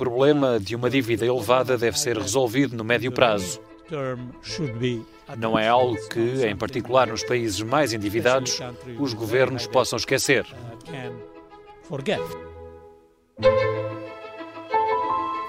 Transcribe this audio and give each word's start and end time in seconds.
problema 0.00 0.58
de 0.58 0.74
uma 0.74 0.88
dívida 0.88 1.26
elevada 1.26 1.76
deve 1.76 1.98
ser 1.98 2.16
resolvido 2.16 2.74
no 2.74 2.82
médio 2.82 3.12
prazo. 3.12 3.60
Não 5.36 5.58
é 5.58 5.68
algo 5.68 5.94
que, 6.08 6.46
em 6.46 6.56
particular 6.56 7.06
nos 7.06 7.22
países 7.22 7.60
mais 7.60 7.92
endividados, 7.92 8.58
os 8.98 9.12
governos 9.12 9.66
possam 9.66 9.98
esquecer. 9.98 10.46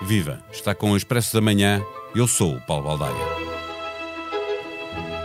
Viva! 0.01 0.44
Está 0.52 0.76
com 0.76 0.92
o 0.92 0.97
Expresso 0.97 1.33
da 1.33 1.40
Manhã. 1.40 1.81
Eu 2.13 2.28
sou 2.28 2.56
o 2.56 2.62
Paulo 2.62 2.83
Baldaia. 2.83 3.40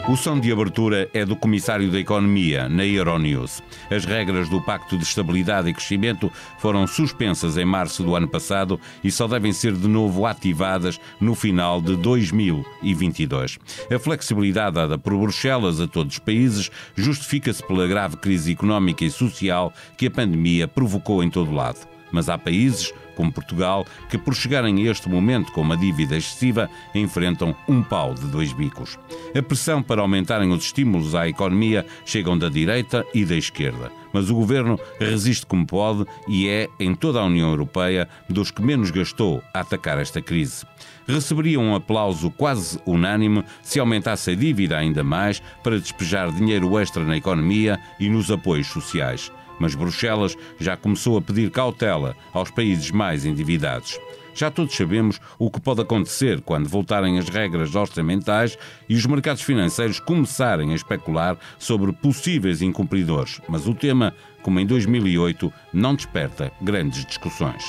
O 0.09 0.17
som 0.17 0.39
de 0.39 0.53
abertura 0.53 1.11
é 1.13 1.25
do 1.25 1.35
Comissário 1.35 1.91
da 1.91 1.99
Economia, 1.99 2.69
na 2.69 2.87
Euronews. 2.87 3.61
As 3.91 4.05
regras 4.05 4.49
do 4.49 4.63
Pacto 4.63 4.97
de 4.97 5.03
Estabilidade 5.03 5.69
e 5.69 5.75
Crescimento 5.75 6.31
foram 6.61 6.87
suspensas 6.87 7.57
em 7.57 7.65
março 7.65 8.05
do 8.05 8.15
ano 8.15 8.29
passado 8.29 8.79
e 9.03 9.11
só 9.11 9.27
devem 9.27 9.53
ser 9.53 9.73
de 9.73 9.89
novo 9.89 10.25
ativadas 10.25 11.01
no 11.21 11.35
final 11.35 11.83
de 11.83 11.97
2022. 11.97 13.59
A 13.93 13.99
flexibilidade 13.99 14.77
dada 14.77 14.97
por 14.97 15.17
Bruxelas 15.19 15.81
a 15.81 15.89
todos 15.89 16.13
os 16.13 16.19
países 16.21 16.71
justifica-se 16.95 17.67
pela 17.67 17.89
grave 17.89 18.17
crise 18.17 18.53
económica 18.53 19.05
e 19.05 19.11
social 19.11 19.73
que 19.99 20.07
a 20.07 20.11
pandemia 20.11 20.69
provocou 20.69 21.21
em 21.25 21.29
todo 21.29 21.53
lado. 21.53 21.85
Mas 22.13 22.29
há 22.29 22.39
países 22.39 22.95
como 23.17 23.33
Portugal, 23.33 23.85
que 24.09 24.19
por 24.19 24.35
chegarem 24.35 24.87
a 24.87 24.91
este 24.91 25.09
momento 25.09 25.51
com 25.51 25.63
uma 25.63 25.77
dívida 25.77 26.17
excessiva, 26.17 26.71
enfrentam 26.95 27.57
um 27.67 27.83
pau 27.83 28.15
de 28.15 28.27
dois 28.27 28.53
bicos. 28.53 28.99
A 29.37 29.43
pressão 29.43 29.83
para 29.83 30.03
aumentarem 30.03 30.53
os 30.53 30.65
estímulos 30.65 31.15
à 31.15 31.27
economia 31.27 31.85
chegam 32.05 32.39
da 32.39 32.49
direita 32.49 33.05
e 33.15 33.25
da 33.25 33.35
esquerda. 33.35 33.91
Mas 34.13 34.31
o 34.31 34.35
governo 34.35 34.79
resiste 34.99 35.45
como 35.45 35.67
pode 35.67 36.07
e 36.29 36.49
é, 36.49 36.69
em 36.79 36.95
toda 36.95 37.21
a 37.21 37.25
União 37.25 37.51
Europeia, 37.51 38.09
dos 38.29 38.51
que 38.51 38.63
menos 38.63 38.91
gastou 38.91 39.43
a 39.53 39.61
atacar 39.61 39.99
esta 39.99 40.23
crise. 40.23 40.65
Receberia 41.07 41.61
um 41.61 41.75
aplauso 41.75 42.31
quase 42.31 42.81
unânime 42.87 43.45
se 43.63 43.79
aumentasse 43.79 44.31
a 44.31 44.35
dívida 44.35 44.77
ainda 44.77 45.05
mais 45.05 45.41
para 45.63 45.79
despejar 45.79 46.33
dinheiro 46.33 46.79
extra 46.79 47.05
na 47.05 47.17
economia 47.17 47.79
e 48.01 48.09
nos 48.09 48.31
apoios 48.31 48.69
sociais 48.69 49.31
mas 49.59 49.75
Bruxelas 49.75 50.37
já 50.59 50.77
começou 50.77 51.17
a 51.19 51.23
pedir 51.23 51.51
cautela 51.51 52.17
aos 52.33 52.51
países 52.51 52.91
mais 52.91 53.25
endividados. 53.25 53.99
Já 54.35 54.51
todos 54.51 54.77
sabemos 54.77 55.19
o 55.39 55.51
que 55.51 55.59
pode 55.59 55.81
acontecer 55.81 56.43
quando 56.43 56.69
voltarem 56.69 57.19
as 57.19 57.29
regras 57.29 57.75
orçamentais 57.75 58.59
e 58.87 58.95
os 58.95 59.07
mercados 59.07 59.43
financeiros 59.43 59.99
começarem 59.99 60.73
a 60.73 60.75
especular 60.75 61.39
sobre 61.59 61.91
possíveis 61.91 62.61
incumpridores, 62.61 63.41
mas 63.49 63.67
o 63.67 63.75
tema, 63.75 64.15
como 64.43 64.61
em 64.61 64.67
2008, 64.67 65.51
não 65.73 65.95
desperta 65.95 66.53
grandes 66.61 67.07
discussões. 67.07 67.65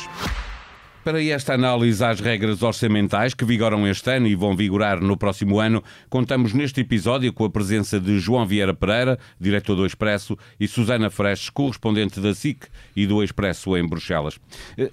Para 1.08 1.24
esta 1.24 1.54
análise 1.54 2.04
às 2.04 2.20
regras 2.20 2.62
orçamentais 2.62 3.34
que 3.34 3.46
vigoram 3.46 3.88
este 3.88 4.12
ano 4.12 4.28
e 4.28 4.36
vão 4.36 4.58
vigorar 4.58 5.00
no 5.00 5.16
próximo 5.16 5.58
ano, 5.58 5.82
contamos 6.10 6.52
neste 6.52 6.82
episódio 6.82 7.32
com 7.32 7.46
a 7.46 7.50
presença 7.50 7.98
de 7.98 8.20
João 8.20 8.46
Vieira 8.46 8.74
Pereira, 8.74 9.18
diretor 9.40 9.76
do 9.76 9.86
Expresso, 9.86 10.38
e 10.60 10.68
Susana 10.68 11.10
Freches, 11.10 11.50
correspondente 11.50 12.20
da 12.20 12.36
SIC 12.36 12.66
e 12.94 13.08
do 13.08 13.24
Expresso 13.24 13.78
em 13.78 13.88
Bruxelas. 13.88 14.38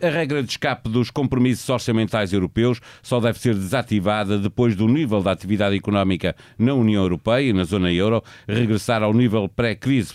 A 0.01 0.09
regra 0.09 0.41
de 0.41 0.51
escape 0.51 0.89
dos 0.89 1.11
compromissos 1.11 1.69
orçamentais 1.69 2.33
europeus 2.33 2.81
só 3.03 3.19
deve 3.19 3.41
ser 3.41 3.57
desativada 3.57 4.39
depois 4.39 4.77
do 4.77 4.87
nível 4.87 5.21
da 5.21 5.33
atividade 5.33 5.75
económica 5.75 6.37
na 6.57 6.75
União 6.75 7.03
Europeia 7.03 7.51
e 7.51 7.53
na 7.53 7.65
zona 7.65 7.93
euro 7.93 8.23
regressar 8.47 9.03
ao 9.03 9.13
nível 9.13 9.49
pré-crise 9.49 10.15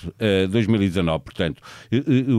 2019. 0.50 1.25
Portanto, 1.25 1.61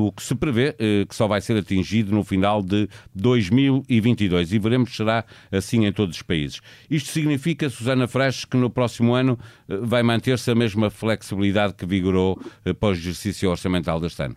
o 0.02 0.10
que 0.12 0.22
se 0.22 0.34
prevê 0.34 0.74
que 1.06 1.14
só 1.14 1.28
vai 1.28 1.42
ser 1.42 1.58
atingido 1.58 2.10
no 2.10 2.24
final 2.24 2.62
de 2.62 2.88
2020. 3.14 3.49
2022 3.50 4.52
e 4.52 4.58
veremos 4.58 4.90
se 4.90 4.96
será 4.96 5.24
assim 5.50 5.84
em 5.84 5.92
todos 5.92 6.16
os 6.16 6.22
países. 6.22 6.60
Isto 6.88 7.10
significa, 7.10 7.68
Susana 7.68 8.06
Freches, 8.06 8.44
que 8.44 8.56
no 8.56 8.70
próximo 8.70 9.14
ano 9.14 9.38
eh, 9.68 9.76
vai 9.82 10.02
manter-se 10.02 10.50
a 10.50 10.54
mesma 10.54 10.90
flexibilidade 10.90 11.74
que 11.74 11.86
vigorou 11.86 12.40
eh, 12.64 12.72
pós 12.72 12.98
exercício 12.98 13.50
orçamental 13.50 14.00
deste 14.00 14.22
ano? 14.22 14.36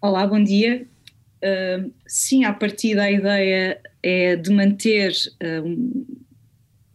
Olá, 0.00 0.26
bom 0.26 0.42
dia. 0.42 0.86
Uh, 1.42 1.92
sim, 2.06 2.44
a 2.44 2.52
partir 2.52 2.94
da 2.94 3.10
ideia 3.10 3.80
é 4.02 4.36
de 4.36 4.50
manter 4.50 5.12
uh, 5.42 6.23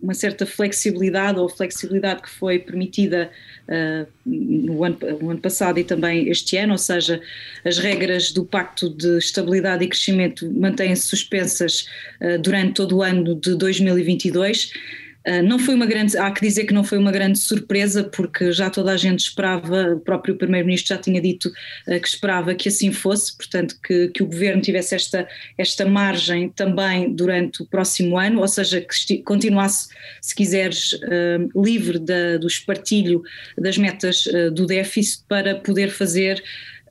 uma 0.01 0.13
certa 0.13 0.45
flexibilidade 0.45 1.39
ou 1.39 1.49
flexibilidade 1.49 2.21
que 2.21 2.29
foi 2.29 2.59
permitida 2.59 3.29
uh, 3.67 4.07
no, 4.25 4.83
ano, 4.83 4.97
no, 5.21 5.29
ano, 5.31 5.39
passado 5.39 5.77
e 5.79 5.83
também 5.83 6.29
este 6.29 6.57
ano, 6.57 6.73
ou 6.73 6.77
seja, 6.77 7.21
as 7.65 7.77
regras 7.77 8.31
do 8.31 8.45
Pacto 8.45 8.89
de 8.89 9.17
Estabilidade 9.17 9.83
e 9.83 9.87
Crescimento 9.87 10.49
mantêm-se 10.51 11.03
suspensas 11.03 11.85
uh, 12.21 12.39
durante 12.39 12.75
todo 12.75 12.97
o 12.97 13.03
ano 13.03 13.35
de 13.35 13.55
2022 13.55 14.71
ah, 14.73 15.08
não 15.43 15.59
foi 15.59 15.75
uma 15.75 15.85
grande, 15.85 16.17
há 16.17 16.31
que 16.31 16.41
dizer 16.41 16.65
que 16.65 16.73
não 16.73 16.83
foi 16.83 16.97
uma 16.97 17.11
grande 17.11 17.37
surpresa, 17.39 18.03
porque 18.03 18.51
já 18.51 18.69
toda 18.69 18.91
a 18.91 18.97
gente 18.97 19.19
esperava, 19.19 19.93
o 19.93 19.99
próprio 19.99 20.35
Primeiro-Ministro 20.35 20.95
já 20.95 21.01
tinha 21.01 21.21
dito 21.21 21.49
uh, 21.87 21.99
que 21.99 22.07
esperava 22.07 22.55
que 22.55 22.69
assim 22.69 22.91
fosse, 22.91 23.35
portanto, 23.35 23.75
que, 23.83 24.07
que 24.09 24.23
o 24.23 24.25
governo 24.25 24.61
tivesse 24.61 24.95
esta, 24.95 25.27
esta 25.57 25.85
margem 25.85 26.49
também 26.49 27.13
durante 27.13 27.61
o 27.61 27.65
próximo 27.65 28.17
ano, 28.17 28.39
ou 28.39 28.47
seja, 28.47 28.81
que 28.81 29.17
continuasse, 29.19 29.89
se 30.21 30.33
quiseres, 30.33 30.93
uh, 30.93 31.61
livre 31.61 31.99
da, 31.99 32.37
do 32.37 32.47
espartilho 32.47 33.21
das 33.57 33.77
metas 33.77 34.23
do 34.53 34.65
déficit 34.65 35.23
para 35.27 35.55
poder 35.55 35.89
fazer 35.89 36.41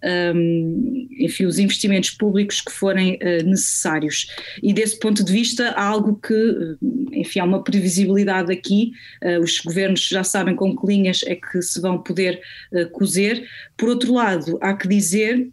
um, 0.05 1.09
enfim, 1.19 1.45
os 1.45 1.59
investimentos 1.59 2.11
públicos 2.11 2.61
que 2.61 2.73
forem 2.73 3.15
uh, 3.15 3.45
necessários. 3.45 4.27
E 4.63 4.73
desse 4.73 4.99
ponto 4.99 5.25
de 5.25 5.33
vista, 5.33 5.71
há 5.71 5.85
algo 5.85 6.17
que, 6.17 6.35
eh, 6.35 7.21
enfim, 7.21 7.41
há 7.41 7.45
uma 7.45 7.63
previsibilidade 7.63 8.53
aqui, 8.53 8.93
uh, 9.23 9.41
os 9.43 9.59
governos 9.61 10.07
já 10.07 10.25
sabem 10.25 10.55
com 10.55 10.77
que 10.77 10.87
linhas 10.87 11.23
é 11.27 11.35
que 11.35 11.61
se 11.63 11.81
vão 11.81 11.99
poder 12.03 12.41
uh, 12.73 12.89
cozer. 12.91 13.47
Por 13.77 13.89
outro 13.89 14.13
lado, 14.13 14.59
há 14.61 14.75
que 14.75 14.89
dizer 14.89 15.49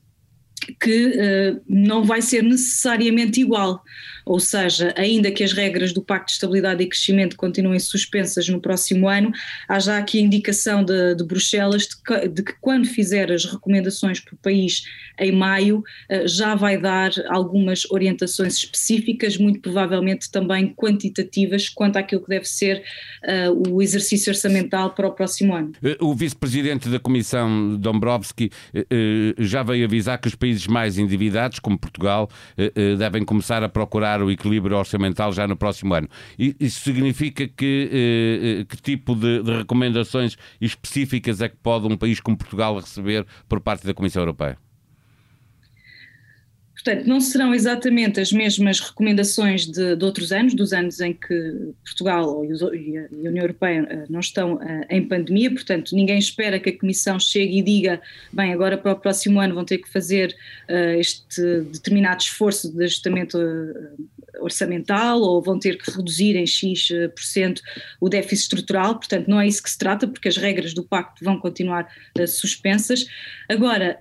que 0.74 1.08
uh, 1.08 1.62
não 1.68 2.04
vai 2.04 2.22
ser 2.22 2.44
necessariamente 2.44 3.42
igual, 3.42 3.84
ou 4.26 4.40
seja, 4.40 4.94
ainda 4.98 5.32
que 5.32 5.44
as 5.44 5.54
regras 5.54 5.94
do 5.94 6.02
Pacto 6.02 6.28
de 6.28 6.32
Estabilidade 6.34 6.84
e 6.84 6.88
Crescimento 6.88 7.36
continuem 7.36 7.80
suspensas 7.80 8.50
no 8.50 8.60
próximo 8.60 9.08
ano, 9.08 9.32
há 9.68 9.80
já 9.80 9.98
aqui 9.98 10.18
a 10.18 10.22
indicação 10.22 10.84
de, 10.84 11.16
de 11.16 11.24
Bruxelas 11.24 11.84
de 11.84 11.96
que, 12.04 12.28
de 12.28 12.44
que, 12.44 12.54
quando 12.60 12.88
fizer 12.88 13.32
as 13.32 13.46
recomendações 13.46 14.20
por 14.20 14.36
país 14.38 14.84
em 15.20 15.32
maio, 15.32 15.80
uh, 15.80 16.28
já 16.28 16.56
vai 16.56 16.78
dar 16.78 17.12
algumas 17.30 17.86
orientações 17.92 18.58
específicas, 18.58 19.38
muito 19.38 19.60
provavelmente 19.60 20.32
também 20.32 20.74
quantitativas, 20.74 21.70
quanto 21.70 21.98
àquilo 21.98 22.22
que 22.22 22.30
deve 22.30 22.46
ser 22.46 22.84
uh, 23.24 23.72
o 23.72 23.82
exercício 23.82 24.32
orçamental 24.32 24.92
para 24.92 25.08
o 25.08 25.12
próximo 25.12 25.56
ano. 25.56 25.72
O 26.00 26.14
vice-presidente 26.14 26.90
da 26.90 27.00
Comissão, 27.00 27.78
Dombrovski, 27.78 28.50
já 29.38 29.64
veio 29.64 29.86
avisar 29.86 30.20
que 30.20 30.28
os 30.28 30.36
países 30.36 30.55
países 30.56 30.68
mais 30.68 30.98
endividados, 30.98 31.60
como 31.60 31.78
Portugal, 31.78 32.30
eh, 32.58 32.72
eh, 32.76 32.96
devem 32.96 33.24
começar 33.24 33.62
a 33.64 33.70
procurar 33.70 34.22
o 34.22 34.32
equilíbrio 34.32 34.78
orçamental 34.78 35.32
já 35.34 35.48
no 35.48 35.56
próximo 35.56 35.94
ano. 35.94 36.08
Isso 36.38 36.82
significa 36.82 37.48
que 37.48 37.90
eh, 37.92 38.66
que 38.66 38.82
tipo 38.82 39.16
de, 39.16 39.44
de 39.44 39.58
recomendações 39.58 40.38
específicas 40.60 41.42
é 41.42 41.50
que 41.50 41.58
pode 41.58 41.86
um 41.88 41.98
país 41.98 42.20
como 42.20 42.38
Portugal 42.38 42.76
receber 42.80 43.26
por 43.48 43.60
parte 43.60 43.86
da 43.86 43.94
Comissão 43.94 44.22
Europeia? 44.22 44.65
Portanto, 46.86 47.08
não 47.08 47.20
serão 47.20 47.52
exatamente 47.52 48.20
as 48.20 48.32
mesmas 48.32 48.80
recomendações 48.80 49.66
de, 49.66 49.96
de 49.96 50.06
outros 50.06 50.32
anos, 50.32 50.54
dos 50.54 50.72
anos 50.72 51.00
em 51.00 51.14
que 51.14 51.74
Portugal 51.84 52.46
e 52.46 52.98
a 53.00 53.08
União 53.12 53.44
Europeia 53.44 53.88
eh, 53.90 54.06
não 54.08 54.20
estão 54.20 54.62
eh, 54.62 54.86
em 54.92 55.08
pandemia, 55.08 55.50
portanto, 55.50 55.96
ninguém 55.96 56.20
espera 56.20 56.60
que 56.60 56.70
a 56.70 56.80
Comissão 56.80 57.20
chegue 57.20 57.58
e 57.58 57.64
diga, 57.64 58.00
bem, 58.32 58.54
agora 58.54 58.78
para 58.78 58.92
o 58.92 58.96
próximo 59.00 59.40
ano 59.40 59.56
vão 59.56 59.66
ter 59.66 59.80
que 59.80 59.92
fazer 59.92 60.36
uh, 60.70 61.00
este 61.00 61.62
determinado 61.72 62.22
esforço 62.22 62.72
de 62.72 62.84
ajustamento 62.84 63.40
orçamental 64.40 65.22
ou 65.22 65.42
vão 65.42 65.58
ter 65.58 65.80
que 65.80 65.90
reduzir 65.90 66.36
em 66.36 66.46
X% 66.46 67.62
o 68.00 68.10
déficit 68.10 68.44
estrutural, 68.44 68.96
portanto, 69.00 69.28
não 69.28 69.42
é 69.42 69.48
isso 69.48 69.64
que 69.64 69.72
se 69.72 69.78
trata, 69.78 70.08
porque 70.08 70.28
as 70.28 70.38
regras 70.38 70.72
do 70.72 70.84
pacto 70.84 71.26
vão 71.26 71.40
continuar 71.40 71.88
suspensas. 72.28 73.08
Agora, 73.50 73.98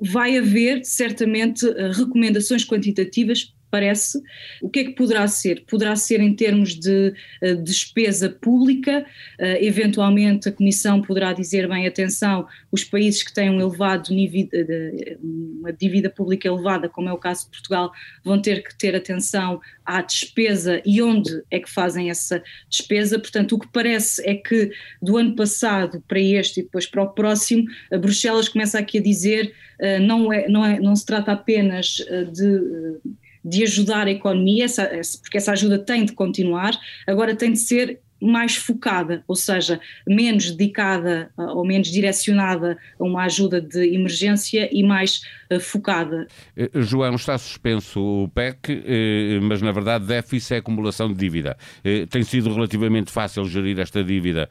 vai 0.00 0.36
haver 0.36 0.84
certamente 0.84 1.66
eh, 1.66 1.90
recomendações 1.92 2.64
quantitativas 2.64 3.52
parece. 3.72 4.22
O 4.60 4.68
que 4.68 4.80
é 4.80 4.84
que 4.84 4.90
poderá 4.90 5.26
ser? 5.26 5.64
Poderá 5.66 5.96
ser 5.96 6.20
em 6.20 6.34
termos 6.34 6.78
de 6.78 7.14
uh, 7.42 7.56
despesa 7.62 8.28
pública, 8.28 9.00
uh, 9.40 9.44
eventualmente 9.60 10.50
a 10.50 10.52
Comissão 10.52 11.00
poderá 11.00 11.32
dizer, 11.32 11.66
bem, 11.66 11.86
atenção, 11.86 12.46
os 12.70 12.84
países 12.84 13.22
que 13.22 13.32
têm 13.32 13.48
um 13.48 13.60
elevado 13.60 14.12
nível, 14.12 14.46
de, 14.52 15.18
uma 15.58 15.72
dívida 15.72 16.10
pública 16.10 16.46
elevada, 16.46 16.86
como 16.86 17.08
é 17.08 17.12
o 17.12 17.18
caso 17.18 17.46
de 17.46 17.50
Portugal, 17.50 17.90
vão 18.22 18.40
ter 18.40 18.62
que 18.62 18.76
ter 18.76 18.94
atenção 18.94 19.58
à 19.86 20.02
despesa 20.02 20.82
e 20.84 21.00
onde 21.00 21.42
é 21.50 21.58
que 21.58 21.70
fazem 21.70 22.10
essa 22.10 22.42
despesa. 22.68 23.18
Portanto, 23.18 23.54
o 23.54 23.58
que 23.58 23.68
parece 23.72 24.22
é 24.28 24.34
que 24.34 24.70
do 25.00 25.16
ano 25.16 25.34
passado 25.34 26.04
para 26.06 26.20
este 26.20 26.60
e 26.60 26.62
depois 26.62 26.86
para 26.86 27.02
o 27.02 27.08
próximo, 27.08 27.64
a 27.90 27.96
Bruxelas 27.96 28.50
começa 28.50 28.78
aqui 28.78 28.98
a 28.98 29.02
dizer 29.02 29.54
uh, 29.80 30.02
não, 30.02 30.30
é, 30.30 30.46
não, 30.46 30.62
é, 30.62 30.78
não 30.78 30.94
se 30.94 31.06
trata 31.06 31.32
apenas 31.32 31.96
de 32.32 33.00
de 33.44 33.64
ajudar 33.64 34.06
a 34.06 34.10
economia, 34.10 34.64
essa, 34.64 34.88
porque 35.20 35.38
essa 35.38 35.52
ajuda 35.52 35.78
tem 35.78 36.04
de 36.04 36.12
continuar, 36.12 36.78
agora 37.06 37.34
tem 37.34 37.52
de 37.52 37.58
ser 37.58 38.00
mais 38.22 38.56
focada, 38.56 39.24
ou 39.26 39.36
seja, 39.36 39.80
menos 40.06 40.50
dedicada 40.50 41.30
uh, 41.36 41.56
ou 41.56 41.66
menos 41.66 41.88
direcionada 41.88 42.78
a 42.98 43.04
uma 43.04 43.24
ajuda 43.24 43.60
de 43.60 43.94
emergência 43.94 44.68
e 44.72 44.82
mais 44.82 45.22
uh, 45.50 45.60
focada. 45.60 46.26
Eh, 46.56 46.70
João, 46.74 47.14
está 47.14 47.36
suspenso 47.38 48.00
o 48.00 48.28
PEC, 48.28 48.82
eh, 48.86 49.40
mas 49.42 49.60
na 49.62 49.72
verdade 49.72 50.06
déficit 50.06 50.54
é 50.54 50.56
acumulação 50.58 51.08
de 51.08 51.14
dívida. 51.14 51.56
Eh, 51.84 52.06
tem 52.06 52.22
sido 52.22 52.52
relativamente 52.52 53.10
fácil 53.10 53.44
gerir 53.46 53.78
esta 53.78 54.02
dívida 54.02 54.48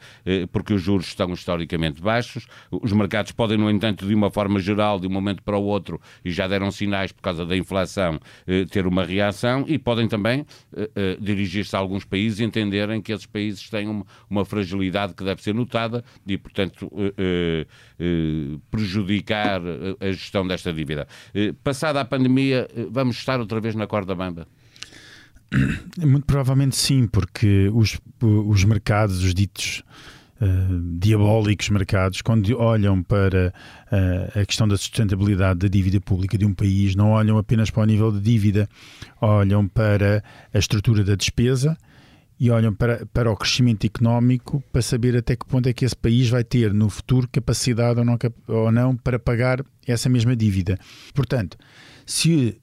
porque 0.52 0.74
os 0.74 0.82
juros 0.82 1.08
estão 1.08 1.32
historicamente 1.34 2.02
baixos. 2.02 2.48
Os 2.72 2.92
mercados 2.92 3.32
podem, 3.32 3.58
no 3.58 3.70
entanto, 3.70 4.06
de 4.06 4.14
uma 4.14 4.30
forma 4.30 4.60
geral, 4.60 5.00
de 5.00 5.08
um 5.08 5.10
momento 5.10 5.42
para 5.44 5.58
o 5.58 5.64
outro, 5.64 6.00
e 6.24 6.32
já 6.32 6.48
deram 6.48 6.72
sinais 6.72 7.12
por 7.12 7.22
causa 7.22 7.46
da 7.46 7.56
inflação, 7.56 8.20
ter 8.72 8.86
uma 8.86 9.04
reação 9.04 9.66
e 9.68 9.78
podem 9.78 10.08
também 10.08 10.46
dirigir-se 11.20 11.76
a 11.76 11.80
alguns 11.80 12.06
países 12.06 12.40
e 12.40 12.44
entenderem 12.44 13.02
que 13.02 13.12
esses 13.12 13.26
países 13.26 13.61
países 13.62 13.70
têm 13.70 13.88
uma, 13.88 14.06
uma 14.30 14.46
fragilidade 14.46 15.14
que 15.14 15.24
deve 15.24 15.42
ser 15.42 15.54
notada 15.54 16.04
e, 16.26 16.38
portanto, 16.38 16.92
eh, 16.96 17.14
eh, 17.18 17.68
eh, 18.00 18.58
prejudicar 18.70 19.62
a 20.00 20.12
gestão 20.12 20.48
desta 20.48 20.74
dívida. 20.74 21.08
passada 21.64 22.02
a 22.02 22.06
pandemia, 22.06 22.68
vamos 22.90 23.18
estar 23.18 23.40
outra 23.40 23.60
vez 23.60 23.76
na 23.76 23.88
corda 23.88 24.16
bamba? 24.16 24.48
Muito 26.00 26.26
provavelmente 26.26 26.76
sim, 26.76 27.08
porque 27.08 27.70
os, 27.74 28.00
os 28.22 28.64
mercados, 28.64 29.24
os 29.24 29.34
ditos 29.34 29.84
uh, 30.40 30.98
diabólicos 30.98 31.70
mercados, 31.70 32.22
quando 32.22 32.58
olham 32.58 33.04
para 33.04 33.54
uh, 33.92 34.40
a 34.40 34.46
questão 34.46 34.66
da 34.66 34.78
sustentabilidade 34.78 35.60
da 35.60 35.68
dívida 35.68 36.00
pública 36.00 36.38
de 36.38 36.46
um 36.46 36.54
país, 36.54 36.96
não 36.96 37.12
olham 37.12 37.38
apenas 37.38 37.70
para 37.70 37.84
o 37.84 37.86
nível 37.86 38.14
de 38.14 38.22
dívida, 38.22 38.70
olham 39.20 39.68
para 39.68 40.24
a 40.54 40.58
estrutura 40.58 41.04
da 41.04 41.16
despesa 41.16 41.78
e 42.42 42.50
olham 42.50 42.74
para, 42.74 43.06
para 43.14 43.32
o 43.32 43.38
crescimento 43.38 43.86
económico 43.86 44.64
para 44.74 44.82
saber 44.82 45.16
até 45.16 45.36
que 45.36 45.46
ponto 45.46 45.70
é 45.70 45.74
que 45.74 45.86
esse 45.86 45.96
país 45.96 46.28
vai 46.28 46.44
ter 46.44 46.74
no 46.74 46.90
futuro 46.90 47.30
capacidade 47.32 48.00
ou 48.00 48.04
não, 48.04 48.18
ou 48.48 48.72
não 48.72 48.98
para 48.98 49.20
pagar 49.20 49.64
essa 49.86 50.10
mesma 50.10 50.36
dívida. 50.36 50.76
Portanto, 51.14 51.56
se 52.04 52.60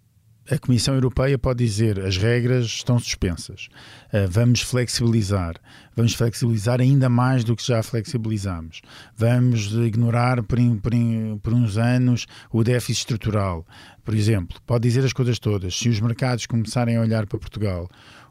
a 0.51 0.59
Comissão 0.59 0.95
Europeia 0.95 1.39
pode 1.39 1.65
dizer 1.65 2.01
as 2.01 2.17
regras 2.17 2.67
estão 2.67 2.99
suspensas, 2.99 3.69
uh, 4.13 4.27
vamos 4.29 4.63
flexibilizar, 4.63 5.55
vamos 5.95 6.15
flexibilizar 6.15 6.81
ainda 6.81 7.09
mais 7.09 7.45
do 7.45 7.55
que 7.55 7.65
já 7.65 7.81
flexibilizamos, 7.81 8.81
vamos 9.17 9.73
ignorar 9.75 10.43
por, 10.43 10.59
por, 10.83 10.93
por 11.41 11.55
uns 11.55 11.77
anos 11.77 12.27
o 12.51 12.65
déficit 12.65 13.03
estrutural, 13.03 13.65
por 14.05 14.15
exemplo, 14.15 14.59
pode 14.67 14.89
dizer 14.89 15.05
as 15.05 15.13
coisas 15.13 15.39
todas. 15.39 15.77
Se 15.77 15.89
os 15.89 16.01
mercados 16.01 16.47
começarem 16.47 16.97
a 16.97 17.01
olhar 17.03 17.27
para 17.27 17.39
Portugal 17.39 17.89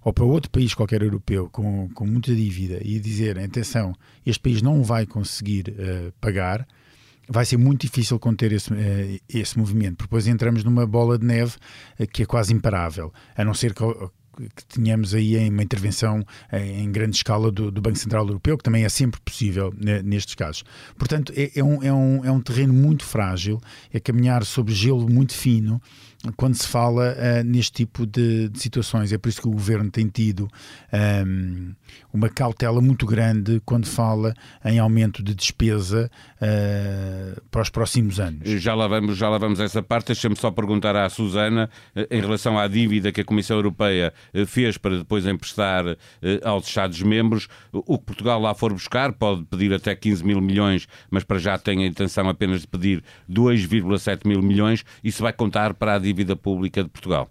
ou 0.07 0.13
para 0.13 0.23
outro 0.23 0.49
país 0.49 0.73
qualquer 0.73 1.01
europeu 1.01 1.49
com, 1.49 1.89
com 1.89 2.05
muita 2.05 2.33
dívida 2.33 2.79
e 2.81 2.97
dizer, 2.97 3.37
atenção, 3.37 3.93
este 4.25 4.39
país 4.39 4.61
não 4.61 4.81
vai 4.81 5.05
conseguir 5.05 5.67
uh, 5.67 6.13
pagar, 6.21 6.65
vai 7.27 7.43
ser 7.43 7.57
muito 7.57 7.81
difícil 7.81 8.17
conter 8.17 8.53
esse, 8.53 8.71
uh, 8.71 9.19
esse 9.27 9.59
movimento, 9.59 9.97
porque 9.97 10.07
depois 10.07 10.25
entramos 10.25 10.63
numa 10.63 10.87
bola 10.87 11.17
de 11.17 11.25
neve 11.25 11.57
uh, 11.99 12.07
que 12.07 12.23
é 12.23 12.25
quase 12.25 12.53
imparável, 12.53 13.11
a 13.35 13.43
não 13.43 13.53
ser 13.53 13.73
que, 13.73 13.83
que 14.55 14.65
tenhamos 14.67 15.13
aí 15.13 15.49
uma 15.49 15.61
intervenção 15.61 16.23
em 16.53 16.89
grande 16.89 17.17
escala 17.17 17.51
do, 17.51 17.69
do, 17.69 17.81
Banco 17.81 17.97
Central 17.97 18.25
Europeu, 18.25 18.57
que 18.57 18.63
também 18.63 18.85
é 18.85 18.89
sempre 18.89 19.19
possível 19.19 19.73
né, 19.75 20.01
nestes 20.01 20.35
casos. 20.35 20.63
Portanto, 20.97 21.33
é, 21.35 21.51
é, 21.53 21.61
um, 21.61 21.83
é, 21.83 21.91
um, 21.91 22.23
é 22.23 22.31
um 22.31 22.39
terreno 22.39 22.71
muito 22.71 23.03
frágil, 23.03 23.59
é 23.91 23.99
caminhar 23.99 24.45
sobre 24.45 24.73
gelo 24.73 25.09
muito 25.09 25.33
fino 25.33 25.81
quando 26.35 26.55
se 26.55 26.67
fala 26.67 27.13
uh, 27.13 27.43
neste 27.43 27.71
tipo 27.71 28.05
de, 28.05 28.49
de, 28.49 28.59
situações. 28.59 29.13
É 29.13 29.17
por 29.17 29.29
isso 29.29 29.41
que 29.41 29.47
o 29.47 29.51
governo 29.51 29.89
tem 29.89 30.07
tido 30.07 30.47
um, 30.91 30.97
ehm, 30.97 31.75
uma 32.11 32.29
cautela 32.29 32.81
muito 32.81 33.05
grande 33.05 33.61
quando 33.65 33.85
fala 33.85 34.33
em 34.65 34.79
aumento 34.79 35.23
de 35.23 35.35
despesa 35.35 36.09
uh, 36.41 37.41
para 37.51 37.61
os 37.61 37.69
próximos 37.69 38.19
anos. 38.19 38.49
Já 38.61 38.73
lá 38.73 38.87
vamos, 38.87 39.17
já 39.17 39.29
lá 39.29 39.37
vamos 39.37 39.59
a 39.59 39.63
essa 39.63 39.83
parte. 39.83 40.07
Deixa-me 40.07 40.35
só 40.35 40.49
perguntar 40.49 40.95
à 40.95 41.07
Susana 41.09 41.69
uh, 41.95 42.07
em 42.09 42.19
relação 42.19 42.57
à 42.57 42.67
dívida 42.67 43.11
que 43.11 43.21
a 43.21 43.25
Comissão 43.25 43.57
Europeia 43.57 44.13
fez 44.47 44.77
para 44.77 44.97
depois 44.97 45.25
emprestar 45.25 45.85
aos 46.43 46.67
Estados-membros. 46.67 47.47
O 47.71 47.97
que 47.97 48.05
Portugal 48.05 48.39
lá 48.39 48.53
for 48.53 48.73
buscar 48.73 49.13
pode 49.13 49.43
pedir 49.45 49.73
até 49.73 49.95
15 49.95 50.23
mil 50.23 50.41
milhões, 50.41 50.87
mas 51.09 51.23
para 51.23 51.37
já 51.37 51.57
tem 51.57 51.83
a 51.83 51.87
intenção 51.87 52.27
apenas 52.29 52.61
de 52.61 52.67
pedir 52.67 53.03
2,7 53.29 54.27
mil 54.27 54.41
milhões. 54.41 54.83
Isso 55.03 55.21
vai 55.21 55.33
contar 55.33 55.73
para 55.73 55.95
a 55.95 55.99
dívida 56.07 56.35
pública 56.35 56.83
de 56.83 56.89
Portugal? 56.89 57.29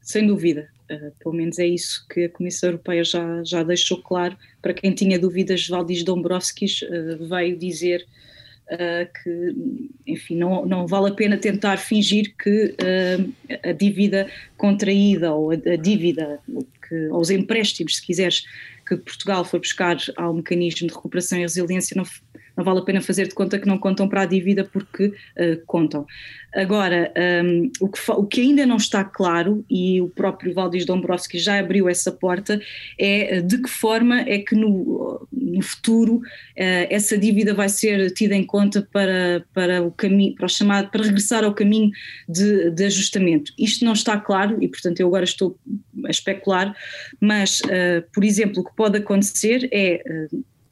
Sem 0.00 0.26
dúvida. 0.26 0.68
Uh, 0.90 1.12
pelo 1.18 1.34
menos 1.34 1.58
é 1.58 1.66
isso 1.66 2.06
que 2.08 2.24
a 2.24 2.28
Comissão 2.30 2.70
Europeia 2.70 3.04
já, 3.04 3.42
já 3.44 3.62
deixou 3.62 3.98
claro. 4.00 4.36
Para 4.62 4.72
quem 4.72 4.94
tinha 4.94 5.18
dúvidas, 5.18 5.68
Valdis 5.68 6.02
Dombrovskis 6.02 6.80
uh, 6.82 7.28
veio 7.28 7.58
dizer 7.58 8.06
uh, 8.72 9.06
que, 9.22 9.54
enfim, 10.06 10.36
não, 10.36 10.64
não 10.64 10.86
vale 10.86 11.10
a 11.10 11.14
pena 11.14 11.36
tentar 11.36 11.76
fingir 11.76 12.34
que 12.42 12.74
a 13.64 13.72
dívida 13.72 14.30
contraída 14.56 15.34
ou 15.34 15.50
a, 15.50 15.54
a 15.54 15.76
dívida, 15.76 16.40
que, 16.88 17.08
ou 17.08 17.20
os 17.20 17.30
empréstimos, 17.30 17.96
se 17.96 18.06
quiseres, 18.06 18.44
que 18.86 18.96
Portugal 18.96 19.44
foi 19.44 19.58
buscar 19.58 19.98
ao 20.16 20.32
mecanismo 20.32 20.88
de 20.88 20.94
recuperação 20.94 21.38
e 21.38 21.42
resiliência 21.42 21.94
não, 21.94 22.06
não 22.58 22.64
vale 22.64 22.80
a 22.80 22.82
pena 22.82 23.00
fazer 23.00 23.28
de 23.28 23.34
conta 23.34 23.56
que 23.56 23.68
não 23.68 23.78
contam 23.78 24.08
para 24.08 24.22
a 24.22 24.26
dívida 24.26 24.64
porque 24.64 25.06
uh, 25.06 25.64
contam. 25.64 26.04
Agora, 26.52 27.12
um, 27.44 27.70
o, 27.78 27.88
que, 27.88 28.10
o, 28.10 28.24
que, 28.24 28.40
ainda 28.40 28.66
não 28.66 28.78
está 28.78 29.04
claro, 29.04 29.64
e 29.70 30.00
o 30.00 30.08
próprio 30.08 30.52
Valdis 30.52 30.84
Dombrovski 30.84 31.38
já 31.38 31.60
abriu 31.60 31.88
essa 31.88 32.10
porta, 32.10 32.60
é 32.98 33.36
eh, 33.36 33.40
de 33.42 33.58
que 33.58 33.68
forma 33.68 34.22
é 34.22 34.38
que 34.38 34.56
no, 34.56 35.28
no 35.30 35.62
futuro 35.62 36.16
uh, 36.16 36.22
essa 36.90 37.16
dívida 37.16 37.54
vai 37.54 37.68
ser 37.68 38.10
tida 38.12 38.34
em 38.34 38.42
conta 38.42 38.82
para, 38.90 39.44
para 39.54 39.82
o 39.82 39.92
caminho, 39.92 40.34
para 40.34 40.46
o 40.46 40.48
chamado, 40.48 40.90
para 40.90 41.04
regressar 41.04 41.44
ao 41.44 41.54
caminho 41.54 41.92
de, 42.28 42.70
de 42.70 42.84
ajustamento. 42.86 43.52
Isto 43.56 43.84
não 43.84 43.92
está 43.92 44.18
claro 44.18 44.56
e, 44.60 44.66
portanto, 44.66 44.98
eu 44.98 45.06
agora 45.06 45.24
estou 45.24 45.56
a 46.06 46.10
especular, 46.10 46.74
mas, 47.20 47.60
uh, 47.60 48.02
por 48.12 48.24
exemplo, 48.24 48.62
o 48.62 48.64
que 48.64 48.74
pode 48.74 48.98
acontecer 48.98 49.68
é 49.70 50.02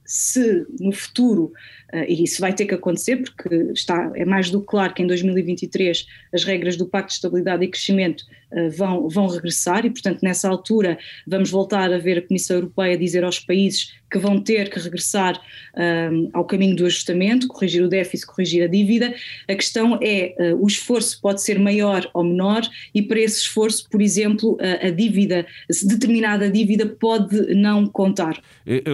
se 0.06 0.66
no 0.78 0.92
futuro 0.92 1.52
Uh, 1.92 2.04
e 2.08 2.24
isso 2.24 2.40
vai 2.40 2.52
ter 2.52 2.66
que 2.66 2.74
acontecer 2.74 3.16
porque 3.16 3.48
está, 3.72 4.10
é 4.16 4.24
mais 4.24 4.50
do 4.50 4.60
que 4.60 4.66
claro 4.66 4.92
que 4.92 5.02
em 5.02 5.06
2023 5.06 6.04
as 6.32 6.42
regras 6.42 6.76
do 6.76 6.84
Pacto 6.84 7.08
de 7.10 7.14
Estabilidade 7.14 7.64
e 7.64 7.68
Crescimento 7.68 8.24
uh, 8.50 8.70
vão, 8.70 9.08
vão 9.08 9.28
regressar 9.28 9.86
e, 9.86 9.90
portanto, 9.90 10.20
nessa 10.20 10.48
altura 10.48 10.98
vamos 11.24 11.48
voltar 11.48 11.92
a 11.92 11.98
ver 11.98 12.18
a 12.18 12.26
Comissão 12.26 12.56
Europeia 12.56 12.98
dizer 12.98 13.22
aos 13.22 13.38
países 13.38 13.94
que 14.10 14.18
vão 14.18 14.40
ter 14.40 14.70
que 14.70 14.78
regressar 14.78 15.40
um, 15.76 16.30
ao 16.32 16.44
caminho 16.44 16.76
do 16.76 16.86
ajustamento, 16.86 17.48
corrigir 17.48 17.82
o 17.82 17.88
déficit, 17.88 18.26
corrigir 18.26 18.64
a 18.64 18.66
dívida. 18.66 19.14
A 19.48 19.54
questão 19.54 19.98
é 20.02 20.34
uh, 20.38 20.62
o 20.62 20.66
esforço 20.66 21.20
pode 21.20 21.42
ser 21.42 21.58
maior 21.58 22.08
ou 22.14 22.24
menor 22.24 22.62
e 22.94 23.02
para 23.02 23.20
esse 23.20 23.40
esforço, 23.40 23.88
por 23.90 24.00
exemplo, 24.00 24.56
a, 24.60 24.86
a 24.86 24.90
dívida, 24.90 25.46
determinada 25.84 26.50
dívida 26.50 26.86
pode 26.86 27.54
não 27.54 27.86
contar. 27.86 28.40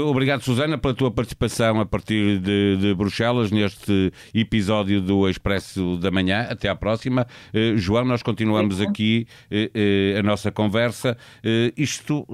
Obrigado, 0.06 0.42
Susana, 0.42 0.76
pela 0.76 0.94
tua 0.94 1.10
participação 1.10 1.80
a 1.80 1.86
partir 1.86 2.38
de 2.38 2.62
de 2.76 2.94
Bruxelas 2.94 3.50
neste 3.50 4.12
episódio 4.34 5.00
do 5.00 5.28
Expresso 5.28 5.96
da 5.98 6.10
Manhã. 6.10 6.46
Até 6.48 6.68
à 6.68 6.74
próxima. 6.74 7.26
Uh, 7.54 7.76
João, 7.76 8.04
nós 8.04 8.22
continuamos 8.22 8.80
aqui 8.80 9.26
uh, 9.50 10.18
a 10.18 10.22
nossa 10.22 10.50
conversa. 10.50 11.16
isto 11.76 12.26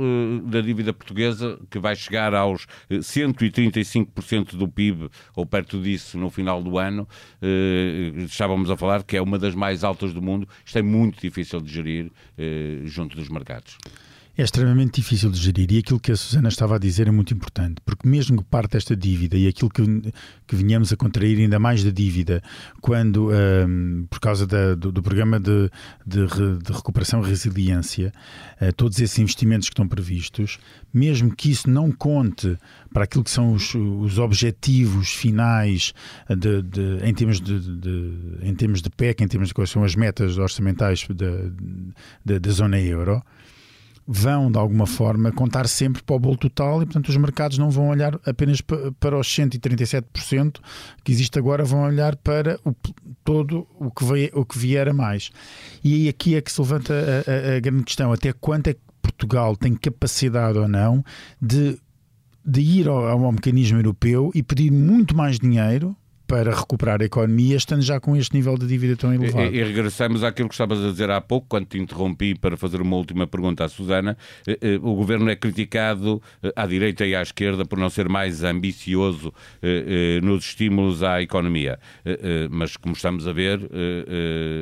da 0.44 0.61
dívida 0.61 0.92
portuguesa, 0.92 1.58
que 1.70 1.78
vai 1.78 1.94
chegar 1.94 2.35
aos 2.35 2.66
135% 2.90 4.56
do 4.56 4.68
PIB, 4.68 5.08
ou 5.34 5.46
perto 5.46 5.80
disso, 5.80 6.18
no 6.18 6.30
final 6.30 6.62
do 6.62 6.78
ano. 6.78 7.08
estávamos 8.26 8.70
a 8.70 8.76
falar 8.76 9.02
que 9.02 9.16
é 9.16 9.22
uma 9.22 9.38
das 9.38 9.54
mais 9.54 9.84
altas 9.84 10.12
do 10.12 10.22
mundo. 10.22 10.48
Isto 10.64 10.78
é 10.78 10.82
muito 10.82 11.20
difícil 11.20 11.60
de 11.60 11.72
gerir 11.72 12.10
junto 12.84 13.16
dos 13.16 13.28
mercados. 13.28 13.76
É 14.38 14.45
extremamente 14.45 15.00
difícil 15.00 15.33
de 15.33 15.37
gerir 15.37 15.73
e 15.73 15.78
aquilo 15.78 15.99
que 15.99 16.12
a 16.12 16.16
Susana 16.16 16.49
estava 16.49 16.76
a 16.76 16.78
dizer 16.78 17.09
é 17.09 17.11
muito 17.11 17.35
importante, 17.35 17.80
porque 17.85 18.09
mesmo 18.09 18.38
que 18.38 18.45
parte 18.45 18.75
desta 18.75 18.95
dívida 18.95 19.37
e 19.37 19.49
aquilo 19.49 19.68
que, 19.68 19.83
que 20.47 20.54
vinhamos 20.54 20.92
a 20.92 20.97
contrair 20.97 21.40
ainda 21.40 21.59
mais 21.59 21.83
da 21.83 21.90
dívida, 21.90 22.40
quando, 22.80 23.33
um, 23.33 24.07
por 24.09 24.21
causa 24.21 24.47
da, 24.47 24.76
do, 24.76 24.92
do, 24.92 25.02
programa 25.02 25.40
de, 25.40 25.68
de, 26.07 26.25
de, 26.62 26.73
recuperação 26.73 27.21
e 27.21 27.26
resiliência, 27.26 28.12
uh, 28.62 28.73
todos 28.75 29.00
esses 29.00 29.18
investimentos 29.18 29.68
que 29.68 29.73
estão 29.73 29.88
previstos, 29.88 30.61
mesmo 30.95 31.35
que 31.35 31.50
isso 31.50 31.68
não 31.68 31.90
conte 31.90 32.57
para 32.92 33.02
aquilo 33.02 33.25
que 33.25 33.33
são 33.33 33.52
os, 33.52 33.75
os 33.75 34.21
objetivos 34.21 35.09
finais 35.09 35.92
de, 36.28 36.62
de, 36.62 37.04
em, 37.04 37.12
termos 37.12 37.40
de, 37.40 37.61
em 38.42 38.54
termos 38.54 38.83
de 38.83 38.88
PEC, 38.88 39.21
em 39.21 39.26
termos 39.26 39.49
de 39.49 39.54
quais 39.54 39.68
são 39.68 39.83
as 39.83 39.97
metas 39.97 40.38
orçamentais 40.38 41.04
da, 41.09 41.26
da, 42.25 42.38
da 42.38 42.50
zona 42.52 42.78
euro 42.78 43.21
vão, 44.11 44.50
de 44.50 44.57
alguma 44.57 44.87
forma, 44.87 45.31
contar 45.31 45.69
sempre 45.69 46.03
para 46.03 46.17
o 46.17 46.19
bolo 46.19 46.38
total 46.38 46.83
e, 46.83 46.87
portanto, 46.87 47.11
os 47.11 47.17
mercados 47.19 47.59
não 47.59 47.69
vão 47.69 47.88
olhar 47.88 48.19
apenas 48.25 48.62
para 48.62 49.19
os 49.19 49.29
137% 49.29 50.61
que 51.05 51.12
existe 51.12 51.38
agora, 51.38 51.62
vão 51.62 51.83
olhar 51.83 52.17
para 52.17 52.59
o, 52.65 52.75
todo 53.23 53.67
o 53.79 53.91
que, 53.91 54.05
veio, 54.07 54.31
o 54.33 54.47
que 54.47 54.59
vier 54.59 54.88
a 54.88 54.95
mais. 54.95 55.31
E 55.85 56.09
aqui 56.09 56.35
é 56.37 56.41
que 56.41 56.50
se 56.50 56.59
levanta 56.59 56.95
a, 56.95 57.53
a, 57.53 57.57
a 57.57 57.61
grande 57.61 57.85
questão: 57.85 58.11
até 58.11 58.33
quanto 58.33 58.69
é 58.69 58.73
que 58.73 58.81
Portugal 59.03 59.55
tem 59.55 59.75
capacidade 59.75 60.57
ou 60.57 60.67
não 60.67 61.05
de, 61.41 61.79
de 62.43 62.62
ir 62.62 62.88
ao, 62.88 63.07
ao 63.07 63.31
mecanismo 63.31 63.79
europeu 63.79 64.31
e 64.35 64.43
pedir 64.43 64.73
muito 64.73 65.15
mais 65.15 65.38
dinheiro 65.38 65.95
para 66.28 66.54
recuperar 66.54 67.00
a 67.00 67.06
economia, 67.06 67.56
estando 67.56 67.80
já 67.80 67.99
com 67.99 68.14
este 68.14 68.37
nível 68.37 68.56
de 68.58 68.66
dívida 68.66 68.94
tão 68.94 69.12
elevado. 69.14 69.52
E, 69.52 69.58
e 69.58 69.64
regressamos 69.64 70.23
àquilo 70.23 70.47
que 70.47 70.54
estavas 70.54 70.78
a 70.85 70.90
dizer 70.90 71.11
há 71.11 71.23
pouco, 71.23 71.47
quando 71.49 71.64
te 71.64 71.78
interrompi 71.78 72.35
para 72.35 72.54
fazer 72.54 72.82
uma 72.82 72.97
última 72.97 73.26
pergunta 73.26 73.64
à 73.64 73.68
Susana. 73.68 74.14
Eh, 74.47 74.58
eh, 74.61 74.76
o 74.82 74.94
governo 74.94 75.30
é 75.30 75.35
criticado 75.35 76.23
eh, 76.42 76.52
à 76.54 76.66
direita 76.66 77.06
e 77.06 77.16
à 77.16 77.23
esquerda 77.23 77.64
por 77.64 77.78
não 77.78 77.88
ser 77.88 78.11
mais 78.11 78.44
ambicioso 78.44 79.32
nos 80.23 80.44
estímulos 80.44 81.02
à 81.02 81.23
economia. 81.23 81.78
Mas, 82.50 82.76
como 82.76 82.94
estamos 82.94 83.26
a 83.26 83.32
ver, 83.32 83.61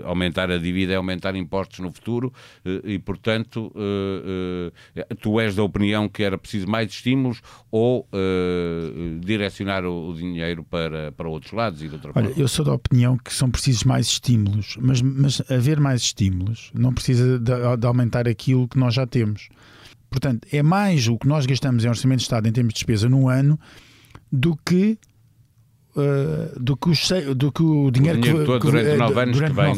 aumentar 0.04 0.50
a 0.50 0.58
dívida 0.58 0.92
é 0.92 0.96
aumentar 0.96 1.34
impostos 1.34 1.80
no 1.80 1.90
futuro 1.90 2.32
e, 2.84 2.98
portanto, 2.98 3.72
tu 5.20 5.40
és 5.40 5.56
da 5.56 5.62
opinião 5.64 6.08
que 6.08 6.22
era 6.22 6.38
preciso 6.38 6.68
mais 6.68 6.90
estímulos 6.90 7.40
ou 7.70 8.08
direcionar 9.20 9.84
o 9.84 10.14
dinheiro 10.14 10.62
para, 10.64 11.10
para 11.12 11.28
outros 11.28 11.52
lados 11.56 11.82
e 11.82 11.88
de 11.88 11.94
outra 11.94 12.12
Olha, 12.14 12.32
eu 12.36 12.46
sou 12.46 12.64
da 12.64 12.72
opinião 12.72 13.16
que 13.16 13.32
são 13.32 13.50
precisos 13.50 13.82
mais 13.82 14.06
estímulos, 14.06 14.76
mas, 14.80 15.02
mas 15.02 15.42
haver 15.50 15.80
mais 15.80 16.02
estímulos 16.02 16.70
não 16.74 16.92
precisa 16.92 17.38
de, 17.38 17.76
de 17.78 17.86
aumentar 17.86 18.28
aquilo 18.28 18.68
que 18.68 18.78
nós 18.78 18.94
já 18.94 19.06
temos. 19.06 19.48
Portanto, 20.10 20.46
é 20.52 20.62
mais 20.62 21.08
o 21.08 21.18
que 21.18 21.26
nós 21.26 21.46
gastamos 21.46 21.84
em 21.84 21.88
orçamento 21.88 22.18
de 22.18 22.24
Estado 22.24 22.46
em 22.46 22.52
termos 22.52 22.72
de 22.72 22.78
despesa 22.78 23.08
no 23.08 23.28
ano 23.28 23.58
do 24.30 24.56
que 24.64 24.98
Uh, 25.96 26.60
do, 26.60 26.76
que 26.76 26.90
o, 26.90 27.34
do 27.34 27.50
que 27.50 27.62
o 27.62 27.90
dinheiro, 27.90 28.18
o 28.18 28.20
dinheiro 28.20 28.40
que, 28.40 28.44
todo 28.44 28.60
que, 28.60 28.66
durante 28.70 28.98
nove 28.98 29.18
anos 29.22 29.36
durante 29.38 29.54
que 29.54 29.62
vem 29.62 29.76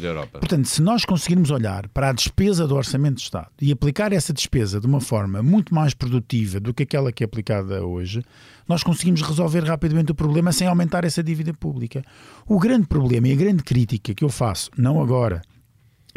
da 0.00 0.06
Europa. 0.08 0.38
Portanto, 0.40 0.64
se 0.66 0.82
nós 0.82 1.04
conseguirmos 1.04 1.52
olhar 1.52 1.86
para 1.90 2.08
a 2.08 2.12
despesa 2.12 2.66
do 2.66 2.74
Orçamento 2.74 3.18
de 3.18 3.22
Estado 3.22 3.48
e 3.62 3.70
aplicar 3.70 4.12
essa 4.12 4.32
despesa 4.32 4.80
de 4.80 4.86
uma 4.88 5.00
forma 5.00 5.40
muito 5.40 5.72
mais 5.72 5.94
produtiva 5.94 6.58
do 6.58 6.74
que 6.74 6.82
aquela 6.82 7.12
que 7.12 7.22
é 7.22 7.26
aplicada 7.26 7.86
hoje, 7.86 8.24
nós 8.66 8.82
conseguimos 8.82 9.22
resolver 9.22 9.62
rapidamente 9.62 10.10
o 10.10 10.14
problema 10.14 10.50
sem 10.50 10.66
aumentar 10.66 11.04
essa 11.04 11.22
dívida 11.22 11.54
pública. 11.54 12.02
O 12.44 12.58
grande 12.58 12.88
problema 12.88 13.28
e 13.28 13.32
a 13.32 13.36
grande 13.36 13.62
crítica 13.62 14.12
que 14.12 14.24
eu 14.24 14.28
faço, 14.28 14.70
não 14.76 15.00
agora, 15.00 15.40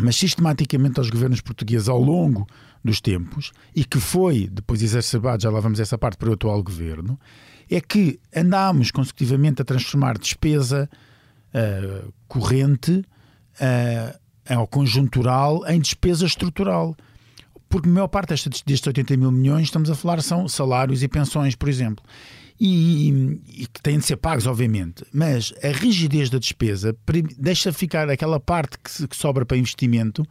mas 0.04 0.16
sistematicamente 0.16 1.00
aos 1.00 1.10
governos 1.10 1.42
portugueses 1.42 1.88
ao 1.88 2.02
longo 2.02 2.48
dos 2.84 3.00
tempos, 3.00 3.52
e 3.76 3.86
que 3.86 4.00
foi 4.00 4.48
depois 4.52 4.82
exacerbado, 4.82 5.44
já 5.44 5.50
lá 5.50 5.60
vamos 5.60 5.80
essa 5.80 5.98
parte 5.98 6.18
para 6.18 6.30
o 6.30 6.34
atual 6.34 6.62
governo, 6.64 7.20
é 7.70 7.80
que 7.80 8.20
andámos 8.36 8.92
consecutivamente 8.92 9.62
a 9.62 9.66
transformar 9.66 10.18
despesa 10.18 10.90
uh, 11.54 12.14
corrente 12.28 12.92
uh, 12.92 14.58
ou 14.60 14.68
conjuntural 14.68 15.66
em 15.68 15.80
despesa 15.80 16.26
estrutural. 16.26 16.96
Porque 17.70 17.88
a 17.88 17.92
maior 17.92 18.08
parte 18.08 18.34
destes 18.66 18.86
80 18.86 19.16
mil 19.16 19.32
milhões, 19.32 19.64
estamos 19.64 19.90
a 19.90 19.96
falar, 19.96 20.22
são 20.22 20.48
salários 20.48 21.02
e 21.04 21.08
pensões, 21.08 21.56
por 21.56 21.70
exemplo 21.70 22.04
e, 22.64 23.10
e, 23.48 23.66
que 23.66 23.82
têm 23.82 23.98
de 23.98 24.06
ser 24.06 24.18
pagos, 24.18 24.46
obviamente, 24.46 25.04
mas 25.12 25.52
a 25.64 25.70
rigidez 25.70 26.30
da 26.30 26.38
despesa 26.38 26.96
deixa 27.36 27.74
ficar 27.74 28.08
aquela 28.08 28.40
parte 28.40 28.78
que, 28.78 29.08
que 29.08 29.16
sobra 29.16 29.44
para 29.44 29.58
investimento 29.58 30.24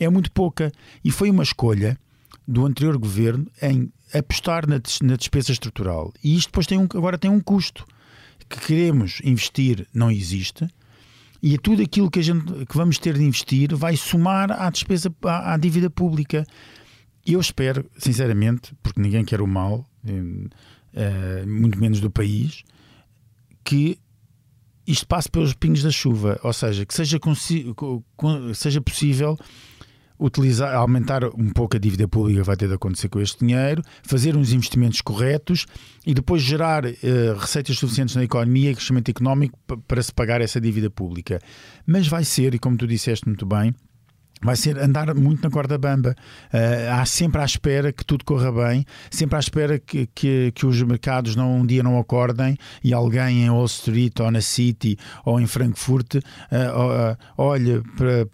é 0.00 0.08
muito 0.08 0.32
pouca. 0.32 0.72
E 1.04 1.12
foi 1.12 1.30
uma 1.30 1.44
escolha 1.44 1.96
do 2.46 2.66
anterior 2.66 2.98
governo 2.98 3.46
em 3.62 3.92
apostar 4.12 4.68
na, 4.68 4.80
na 5.02 5.14
despesa 5.14 5.52
estrutural. 5.52 6.12
E 6.24 6.34
isto 6.34 6.48
depois 6.48 6.66
tem 6.66 6.76
um, 6.76 6.88
agora 6.92 7.16
tem 7.16 7.30
um 7.30 7.38
custo 7.38 7.86
que 8.48 8.58
queremos 8.66 9.20
investir 9.22 9.86
não 9.94 10.10
existe. 10.10 10.66
E 11.40 11.56
tudo 11.56 11.82
aquilo 11.82 12.10
que, 12.10 12.18
a 12.18 12.22
gente, 12.22 12.66
que 12.66 12.76
vamos 12.76 12.98
ter 12.98 13.16
de 13.16 13.22
investir 13.22 13.76
vai 13.76 13.96
somar 13.96 14.50
à 14.50 14.68
despesa, 14.70 15.14
à, 15.22 15.54
à 15.54 15.56
dívida 15.56 15.88
pública. 15.88 16.44
Eu 17.24 17.38
espero, 17.38 17.88
sinceramente, 17.96 18.74
porque 18.82 19.00
ninguém 19.00 19.24
quer 19.24 19.40
o 19.40 19.46
mal, 19.46 19.86
uh, 20.94 21.46
muito 21.46 21.78
menos 21.78 22.00
do 22.00 22.10
país, 22.10 22.62
que 23.64 23.98
isto 24.86 25.06
passe 25.06 25.30
pelos 25.30 25.54
pingos 25.54 25.82
da 25.82 25.90
chuva, 25.90 26.40
ou 26.42 26.52
seja, 26.52 26.84
que 26.84 26.94
seja, 26.94 27.18
seja 28.54 28.80
possível 28.80 29.36
utilizar, 30.20 30.74
aumentar 30.74 31.24
um 31.24 31.50
pouco 31.50 31.76
a 31.76 31.80
dívida 31.80 32.06
pública 32.06 32.42
vai 32.42 32.56
ter 32.56 32.68
de 32.68 32.74
acontecer 32.74 33.08
com 33.08 33.20
este 33.20 33.44
dinheiro, 33.44 33.82
fazer 34.02 34.36
uns 34.36 34.52
investimentos 34.52 35.00
corretos 35.00 35.66
e 36.06 36.12
depois 36.12 36.42
gerar 36.42 36.84
uh, 36.84 37.38
receitas 37.38 37.78
suficientes 37.78 38.14
na 38.14 38.24
economia 38.24 38.70
e 38.70 38.74
crescimento 38.74 39.08
económico 39.10 39.58
para 39.88 40.02
se 40.02 40.12
pagar 40.12 40.42
essa 40.42 40.60
dívida 40.60 40.90
pública. 40.90 41.40
Mas 41.86 42.06
vai 42.06 42.24
ser, 42.24 42.54
e 42.54 42.58
como 42.58 42.76
tu 42.76 42.86
disseste 42.86 43.26
muito 43.26 43.46
bem, 43.46 43.74
vai 44.42 44.56
ser 44.56 44.78
andar 44.78 45.14
muito 45.14 45.42
na 45.42 45.50
corda 45.50 45.76
bamba. 45.76 46.14
Uh, 46.52 46.92
há 46.92 47.04
sempre 47.04 47.40
à 47.40 47.44
espera 47.44 47.92
que 47.92 48.04
tudo 48.04 48.24
corra 48.24 48.50
bem, 48.50 48.84
sempre 49.10 49.36
à 49.36 49.40
espera 49.40 49.78
que, 49.78 50.08
que, 50.14 50.52
que, 50.54 50.66
os 50.66 50.80
mercados 50.82 51.36
não, 51.36 51.58
um 51.58 51.66
dia 51.66 51.82
não 51.82 51.98
acordem 51.98 52.56
e 52.82 52.92
alguém 52.92 53.44
em 53.44 53.50
Wall 53.50 53.66
Street 53.66 54.18
ou 54.20 54.30
na 54.30 54.40
City 54.40 54.96
ou 55.24 55.40
em 55.40 55.46
Frankfurt 55.46 56.14
uh, 56.14 56.20
uh, 56.20 57.16
olhe 57.36 57.82
para, 57.96 58.26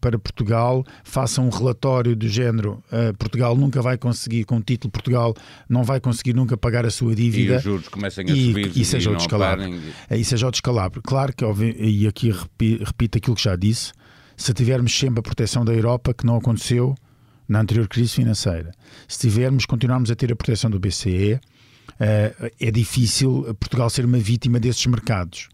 para 0.00 0.18
Portugal, 0.18 0.84
faça 1.02 1.40
um 1.40 1.48
relatório 1.48 2.14
do 2.14 2.28
género 2.28 2.82
Portugal 3.18 3.56
nunca 3.56 3.80
vai 3.80 3.96
conseguir, 3.96 4.44
com 4.44 4.56
o 4.56 4.62
título 4.62 4.90
Portugal 4.90 5.34
não 5.68 5.82
vai 5.82 6.00
conseguir 6.00 6.34
nunca 6.34 6.56
pagar 6.56 6.84
a 6.84 6.90
sua 6.90 7.14
dívida. 7.14 7.54
E 7.54 7.56
os 7.56 7.62
juros 7.62 7.88
comecem 7.88 8.24
a 8.28 8.32
e, 8.32 8.46
subir 8.46 8.76
e, 8.76 8.80
e 8.80 8.84
seja 8.84 9.10
o 9.10 9.16
descalabro. 9.16 9.64
E 10.10 10.24
seja 10.24 10.48
o 10.48 10.50
descalabro. 10.50 11.02
Claro 11.02 11.32
que, 11.34 11.44
e 11.78 12.06
aqui 12.06 12.30
repito 12.30 13.18
aquilo 13.18 13.36
que 13.36 13.42
já 13.42 13.56
disse, 13.56 13.92
se 14.38 14.54
tivermos 14.54 14.96
sempre 14.96 15.18
a 15.18 15.22
proteção 15.22 15.64
da 15.64 15.74
Europa, 15.74 16.14
que 16.14 16.24
não 16.24 16.36
aconteceu 16.36 16.94
na 17.46 17.60
anterior 17.60 17.88
crise 17.88 18.14
financeira, 18.14 18.72
se 19.06 19.18
tivermos, 19.18 19.66
continuarmos 19.66 20.10
a 20.10 20.14
ter 20.14 20.32
a 20.32 20.36
proteção 20.36 20.70
do 20.70 20.78
BCE, 20.78 21.40
eh, 21.98 22.52
é 22.60 22.70
difícil 22.70 23.54
Portugal 23.58 23.90
ser 23.90 24.04
uma 24.04 24.18
vítima 24.18 24.60
desses 24.60 24.86
mercados. 24.86 25.48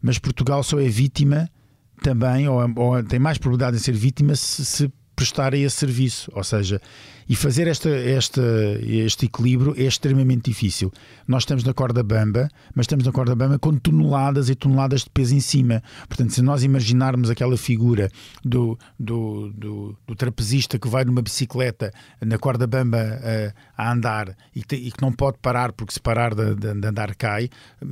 Mas 0.00 0.18
Portugal 0.18 0.62
só 0.62 0.80
é 0.80 0.88
vítima 0.88 1.48
também, 2.02 2.48
ou, 2.48 2.58
ou 2.76 3.02
tem 3.02 3.18
mais 3.18 3.36
probabilidade 3.38 3.76
de 3.76 3.82
ser 3.82 3.92
vítima 3.92 4.34
se, 4.34 4.64
se 4.64 4.92
prestar 5.22 5.54
esse 5.54 5.76
serviço. 5.76 6.30
Ou 6.34 6.42
seja, 6.42 6.80
e 7.28 7.36
fazer 7.36 7.68
esta, 7.68 7.88
esta, 7.88 8.42
este 8.82 9.26
equilíbrio 9.26 9.74
é 9.76 9.84
extremamente 9.84 10.50
difícil. 10.50 10.92
Nós 11.26 11.44
estamos 11.44 11.62
na 11.62 11.72
corda 11.72 12.02
bamba, 12.02 12.48
mas 12.74 12.84
estamos 12.84 13.06
na 13.06 13.12
corda 13.12 13.34
bamba 13.36 13.58
com 13.58 13.76
toneladas 13.76 14.48
e 14.48 14.54
toneladas 14.56 15.04
de 15.04 15.10
peso 15.10 15.34
em 15.34 15.40
cima. 15.40 15.82
Portanto, 16.08 16.32
se 16.32 16.42
nós 16.42 16.64
imaginarmos 16.64 17.30
aquela 17.30 17.56
figura 17.56 18.10
do, 18.44 18.76
do, 18.98 19.50
do, 19.52 19.96
do 20.06 20.14
trapezista 20.16 20.78
que 20.78 20.88
vai 20.88 21.04
numa 21.04 21.22
bicicleta 21.22 21.92
na 22.20 22.36
corda 22.36 22.66
bamba 22.66 22.98
a, 23.76 23.84
a 23.84 23.92
andar 23.92 24.36
e, 24.54 24.62
te, 24.62 24.74
e, 24.74 24.90
que 24.90 25.00
não 25.00 25.12
pode 25.12 25.38
parar 25.38 25.72
porque 25.72 25.94
se 25.94 26.00
parar 26.00 26.34
de, 26.34 26.54
de, 26.56 26.74
de 26.74 26.86
andar 26.86 27.14
cai, 27.14 27.48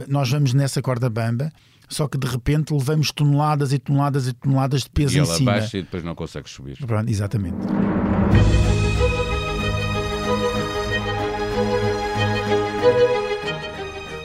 nós 0.09 0.29
vamos 0.31 0.53
nessa 0.53 0.83
corda 0.83 1.09
bamba 1.09 1.53
só 1.91 2.09
que 2.09 2.17
de 2.17 2.27
repente 2.27 2.73
levamos 2.73 3.11
toneladas 3.11 3.73
e 3.73 3.79
toneladas 3.79 4.29
e 4.29 4.33
toneladas 4.33 4.83
de 4.85 4.91
peso 4.91 5.17
e 5.17 5.21
em 5.21 5.25
cima. 5.25 5.51
E 5.51 5.55
ela 5.55 5.61
baixa 5.61 5.79
e 5.79 5.83
depois 5.83 6.05
não 6.05 6.15
consegue 6.15 6.49
subir. 6.49 6.79
Pronto, 6.79 7.11
exatamente. 7.11 7.59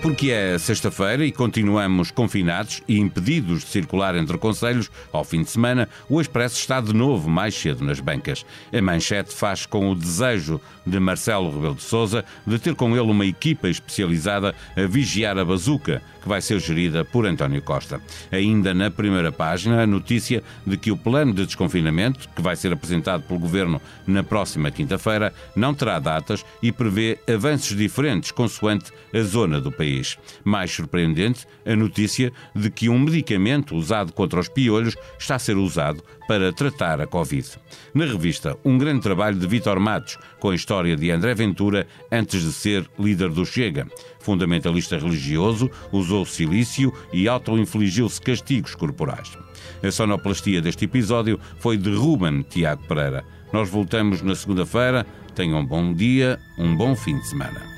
Porque 0.06 0.30
é 0.30 0.56
sexta-feira 0.60 1.26
e 1.26 1.32
continuamos 1.32 2.12
confinados 2.12 2.84
e 2.88 3.00
impedidos 3.00 3.62
de 3.62 3.70
circular 3.72 4.16
entre 4.16 4.38
conselhos, 4.38 4.92
ao 5.12 5.24
fim 5.24 5.42
de 5.42 5.50
semana, 5.50 5.90
o 6.08 6.22
Expresso 6.22 6.60
está 6.60 6.80
de 6.80 6.94
novo 6.94 7.28
mais 7.28 7.56
cedo 7.56 7.84
nas 7.84 8.00
bancas. 8.00 8.46
A 8.72 8.80
manchete 8.84 9.34
faz 9.34 9.66
com 9.66 9.90
o 9.90 9.96
desejo 9.96 10.62
de 10.86 11.00
Marcelo 11.00 11.50
Rebelo 11.52 11.74
de 11.74 11.82
Sousa 11.82 12.24
de 12.46 12.60
ter 12.60 12.76
com 12.76 12.92
ele 12.92 13.10
uma 13.10 13.26
equipa 13.26 13.68
especializada 13.68 14.54
a 14.78 14.82
vigiar 14.84 15.40
a 15.40 15.44
bazuca, 15.44 16.04
que 16.22 16.30
vai 16.30 16.40
ser 16.40 16.60
gerida 16.60 17.04
por 17.04 17.26
António 17.26 17.64
Costa. 17.64 18.00
Ainda 18.32 18.76
na 18.76 18.92
primeira 18.92 19.32
página, 19.32 19.82
a 19.82 19.88
notícia 19.88 20.44
de 20.68 20.78
que 20.78 20.92
o 20.92 20.98
plano 20.98 21.34
de 21.34 21.48
desconfinamento, 21.48 22.30
que 22.36 22.44
vai 22.44 22.56
ser 22.56 22.72
apresentado 22.72 23.24
pelo 23.24 23.40
Governo 23.40 23.82
na 24.06 24.24
próxima 24.24 24.70
quinta-feira, 24.70 25.34
não 25.56 25.74
terá 25.74 25.98
datas 25.98 26.46
e 26.62 26.72
prevê 26.72 27.18
avanços 27.28 27.76
diferentes 27.76 28.30
consoante 28.30 28.92
a 29.12 29.22
zona 29.22 29.60
do 29.60 29.72
país 29.72 29.95
país. 29.96 30.18
Mais 30.44 30.72
surpreendente, 30.72 31.48
a 31.66 31.76
notícia 31.76 32.32
de 32.54 32.70
que 32.70 32.90
um 32.90 33.00
medicamento 33.00 33.76
usado 33.76 34.12
contra 34.14 34.40
os 34.40 34.50
piolhos 34.50 34.96
está 35.18 35.36
a 35.36 35.40
ser 35.40 35.58
usado 35.58 36.04
para 36.28 36.52
tratar 36.52 37.00
a 37.00 37.08
Covid. 37.08 37.48
Na 37.94 38.06
revista, 38.06 38.58
um 38.66 38.78
grande 38.78 39.02
trabalho 39.02 39.38
de 39.38 39.48
Vitor 39.48 39.80
Matos, 39.80 40.18
com 40.40 40.50
a 40.50 40.56
história 40.56 40.96
de 40.96 41.12
André 41.12 41.34
Ventura 41.34 41.88
antes 42.12 42.42
de 42.42 42.52
ser 42.52 42.90
líder 43.00 43.30
do 43.30 43.46
Chega. 43.46 43.88
Fundamentalista 44.20 44.98
religioso, 44.98 45.70
usou 45.92 46.26
silício 46.26 46.92
e 47.14 47.28
auto-infligiu-se 47.28 48.22
castigos 48.22 48.76
corporais. 48.76 49.38
A 49.84 49.92
sonoplastia 49.92 50.62
deste 50.62 50.86
episódio 50.86 51.40
foi 51.60 51.78
de 51.78 51.94
Ruben 51.94 52.42
Tiago 52.42 52.84
Pereira. 52.88 53.24
Nós 53.54 53.70
voltamos 53.70 54.22
na 54.22 54.36
segunda-feira. 54.36 55.06
Tenham 55.36 55.60
um 55.60 55.66
bom 55.66 55.94
dia, 55.94 56.40
um 56.58 56.76
bom 56.76 56.96
fim 56.96 57.20
de 57.20 57.28
semana. 57.28 57.75